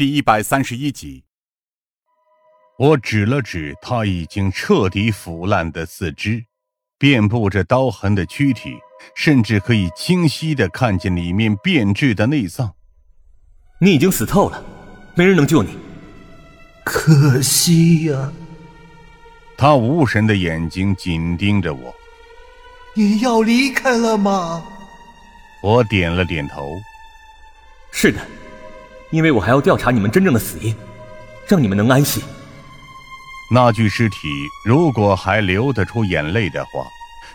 [0.00, 1.24] 第一百三十一集。
[2.78, 6.42] 我指了指他已经彻底腐烂的四肢，
[6.98, 8.72] 遍布着刀痕的躯体，
[9.14, 12.74] 甚至可以清晰的看见里面变质的内脏。
[13.78, 14.64] 你已经死透了，
[15.14, 15.76] 没人能救你。
[16.82, 18.32] 可惜呀。
[19.58, 21.94] 他无神的眼睛紧盯着我。
[22.94, 24.64] 你要离开了吗？
[25.62, 26.72] 我点了点头。
[27.92, 28.26] 是的，
[29.10, 30.74] 因为我还要调查你们真正的死因，
[31.46, 32.22] 让你们能安息。
[33.52, 34.16] 那具尸体
[34.64, 36.86] 如果还流得出眼泪的话，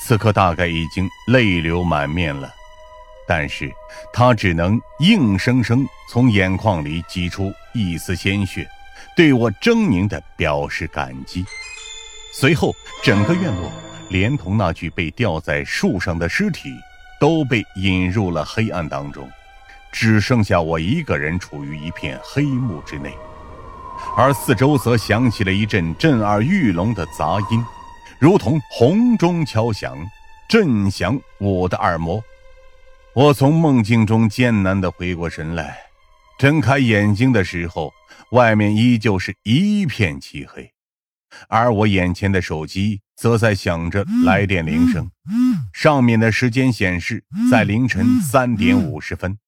[0.00, 2.48] 此刻大概已经泪流满面了。
[3.26, 3.72] 但是
[4.12, 8.68] 他只能硬生生从眼眶里挤出一丝鲜血，
[9.16, 11.44] 对我狰狞的表示感激。
[12.32, 13.68] 随后，整个院落，
[14.10, 16.72] 连同那具被吊在树上的尸体，
[17.18, 19.28] 都被引入了黑暗当中，
[19.98, 23.16] 只剩下我一个人处于一片黑幕之内。
[24.14, 27.64] 而四周则响起了一阵震耳欲聋的杂音，
[28.18, 29.96] 如同洪钟敲响，
[30.50, 32.22] 震响我的耳膜。
[33.14, 35.78] 我从梦境中艰难地回过神来，
[36.38, 37.90] 睁开眼睛的时候，
[38.32, 40.70] 外面依旧是一片漆黑，
[41.48, 45.10] 而我眼前的手机则在响着来电铃声，
[45.72, 49.38] 上面的时间显示在凌晨三点五十分。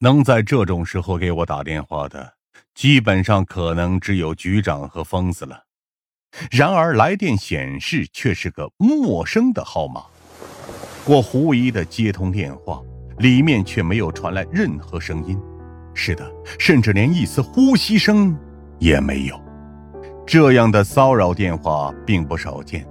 [0.00, 2.34] 能在这种时候给我打电话的。
[2.74, 5.62] 基本上可能只有局长和疯子了。
[6.50, 10.04] 然而来电显示却是个陌生的号码，
[11.06, 12.82] 我狐疑的接通电话，
[13.18, 15.40] 里面却没有传来任何声音。
[15.94, 18.36] 是的，甚至连一丝呼吸声
[18.78, 19.40] 也没有。
[20.26, 22.86] 这样的骚扰电话并不少见，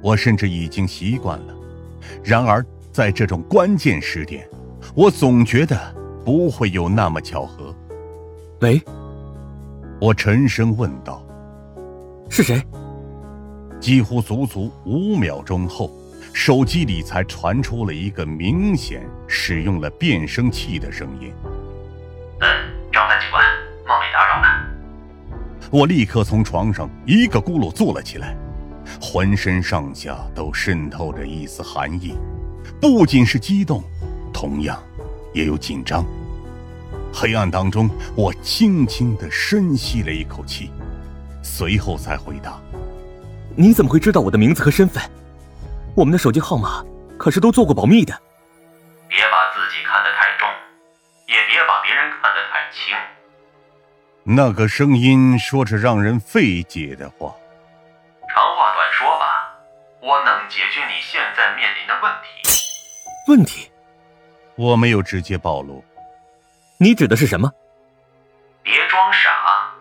[0.00, 1.54] 我甚至已经习惯了。
[2.22, 4.48] 然而在这种关键时点，
[4.94, 5.92] 我总觉得
[6.24, 7.74] 不会有那么巧合。
[8.60, 8.80] 喂。
[10.00, 11.22] 我沉声问道
[12.30, 12.62] ：“是谁？”
[13.78, 15.90] 几乎足足五秒钟后，
[16.32, 21.30] 手机里才传出了一个明显使用了变声器的声音
[22.40, 22.48] ：“嗯，
[22.90, 23.44] 张三警官，
[23.86, 24.70] 冒昧打扰了。”
[25.70, 28.34] 我立刻从床上一个咕噜坐了起来，
[29.02, 32.14] 浑身上下都渗透着一丝寒意，
[32.80, 33.82] 不仅是激动，
[34.32, 34.82] 同样
[35.32, 36.04] 也有紧张。
[37.12, 40.70] 黑暗当中，我轻轻的深吸了一口气，
[41.42, 42.60] 随后才回答
[43.56, 45.02] ：“你怎么会知道我的名字和身份？
[45.94, 46.84] 我们的手机号码
[47.18, 48.14] 可是都做过保密的。”
[49.08, 50.48] 别把自己看得太重，
[51.26, 52.96] 也别把别人看得太轻。
[54.22, 57.34] 那个声音说着让人费解的话。
[58.32, 59.50] 长话短说吧，
[60.00, 62.28] 我能解决你现在面临的问题。
[63.26, 63.68] 问题？
[64.56, 65.84] 我没有直接暴露。
[66.78, 67.50] 你指的是什么？
[68.62, 69.72] 别装傻！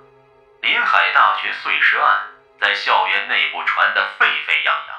[0.62, 2.20] 临海大学碎尸案
[2.60, 4.96] 在校园内部传得沸沸扬扬，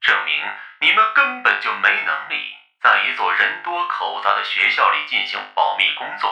[0.00, 0.34] 证明
[0.80, 2.36] 你们根本就没能力
[2.82, 6.30] 在一座人多口杂的学校里进行保密工作，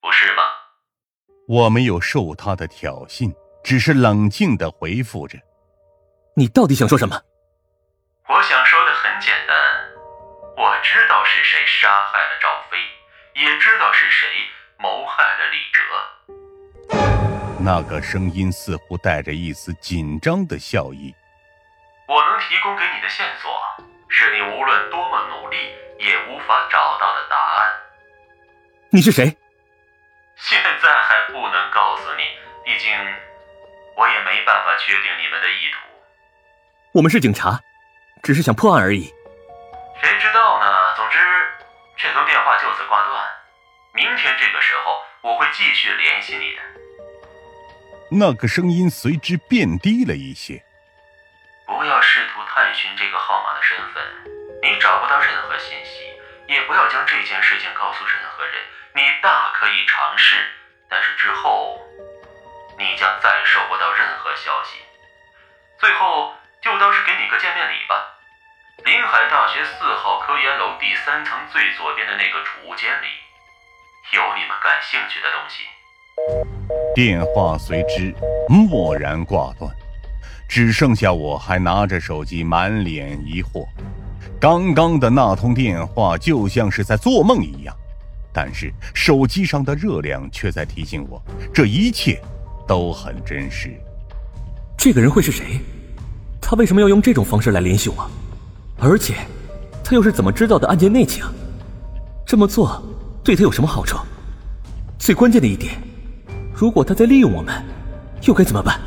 [0.00, 0.42] 不是吗？
[1.48, 3.34] 我没有受他的挑衅，
[3.64, 5.38] 只是冷静的回复着。
[6.36, 7.20] 你到底想说什么？
[8.28, 8.77] 我想说
[13.38, 14.28] 也知道是谁
[14.78, 15.80] 谋害了李哲。
[17.60, 21.14] 那个声音似乎带着一丝紧张的笑意。
[22.08, 23.48] 我能提供给你的线索，
[24.08, 25.56] 是你无论多么努力
[26.00, 27.70] 也无法找到的答案。
[28.90, 29.36] 你是谁？
[30.34, 32.24] 现在还不能告诉你，
[32.64, 32.90] 毕竟
[33.96, 35.78] 我也没办法确定你们的意图。
[36.90, 37.60] 我们是警察，
[38.20, 39.14] 只是想破案而已。
[40.02, 40.96] 谁知道呢？
[40.96, 41.18] 总之。
[41.98, 43.28] 这通电话就此挂断，
[43.92, 46.62] 明天这个时候我会继续联系你的。
[48.08, 50.62] 那个声音随之变低了一些。
[51.66, 54.02] 不要试图探寻这个号码的身份，
[54.62, 56.14] 你找不到任何信息，
[56.46, 58.54] 也不要将这件事情告诉任何人。
[58.94, 60.36] 你大可以尝试，
[60.88, 61.84] 但是之后
[62.78, 64.78] 你将再收不到任何消息。
[65.78, 68.17] 最后就当是给你个见面礼吧。
[68.84, 73.10] 临海大学四号科研楼第三层最左边的那个储物间里，
[74.14, 75.64] 有你们感兴趣的东西。
[76.94, 78.14] 电话随之
[78.48, 79.68] 蓦然挂断，
[80.48, 83.66] 只剩下我还拿着手机，满脸疑惑。
[84.40, 87.74] 刚刚的那通电话就像是在做梦一样，
[88.32, 91.20] 但是手机上的热量却在提醒我，
[91.52, 92.22] 这一切
[92.66, 93.74] 都很真实。
[94.78, 95.60] 这个人会是谁？
[96.40, 98.08] 他为什么要用这种方式来联系我？
[98.80, 99.14] 而且，
[99.82, 101.24] 他又是怎么知道的案件内情？
[102.24, 102.80] 这么做
[103.24, 103.98] 对他有什么好处？
[104.98, 105.74] 最关键的一点，
[106.54, 107.64] 如果他在利用我们，
[108.22, 108.80] 又该怎么办？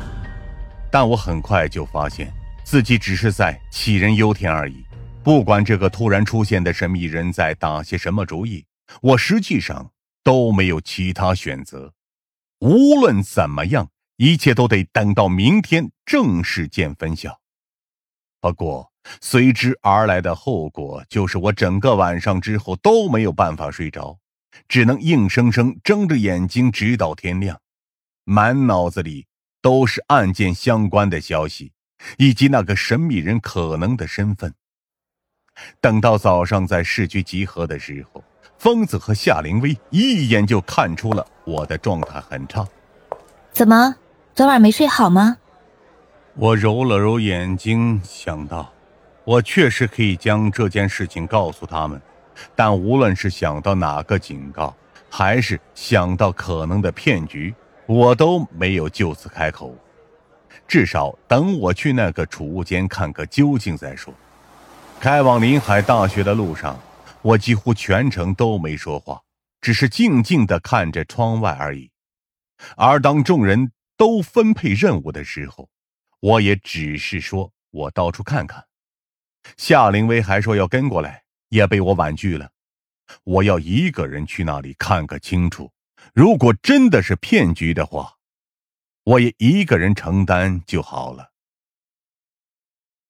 [0.90, 2.32] 但我很快就发现
[2.64, 4.84] 自己只是在杞人忧天而已。
[5.22, 8.64] 不管这个突然出现的神秘人在打些什么主意，
[9.00, 9.90] 我实际上
[10.24, 11.92] 都没有其他选择。
[12.60, 17.40] 无论怎么样，一切都得等到明天正式见分晓。
[18.40, 24.18] 不过，随之而来的后果就是我整个晚上之后都没有办法睡着，
[24.68, 27.58] 只能硬生生睁着眼睛直到天亮，
[28.24, 29.26] 满脑子里
[29.60, 31.72] 都是案件相关的消息，
[32.18, 34.54] 以及那个神秘人可能的身份。
[35.80, 38.22] 等到早上在市区集合的时候，
[38.58, 42.66] 疯子和夏灵薇一眼就看出了我的状态很差。
[43.52, 43.96] 怎么，
[44.34, 45.36] 昨晚没睡好吗？
[46.34, 48.72] 我揉了揉眼睛，想到。
[49.24, 52.00] 我确实可以将这件事情告诉他们，
[52.56, 54.74] 但无论是想到哪个警告，
[55.08, 57.54] 还是想到可能的骗局，
[57.86, 59.76] 我都没有就此开口。
[60.66, 64.12] 至少等我去那个储物间看个究竟再说。
[64.98, 66.78] 开往临海大学的路上，
[67.20, 69.20] 我几乎全程都没说话，
[69.60, 71.90] 只是静静地看着窗外而已。
[72.76, 75.68] 而当众人都分配任务的时候，
[76.20, 78.64] 我也只是说我到处看看。
[79.56, 82.50] 夏灵薇还说要跟过来，也被我婉拒了。
[83.24, 85.70] 我要一个人去那里看个清楚。
[86.14, 88.14] 如果真的是骗局的话，
[89.04, 91.31] 我也一个人承担就好了。